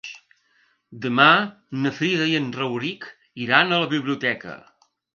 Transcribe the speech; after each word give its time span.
Demà 1.03 1.27
na 1.85 1.93
Frida 1.99 2.31
i 2.33 2.35
en 2.41 2.49
Rauric 2.57 3.09
iran 3.47 3.71
a 3.71 3.83
la 3.85 3.95
biblioteca. 3.97 4.61